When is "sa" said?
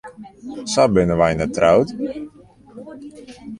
0.71-0.83